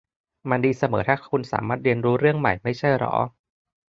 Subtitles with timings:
[0.49, 3.13] มันดีเสมอถ้าคุณสามารถเรียนรู้เรื่องใหม่ ไม่ใช่หรอ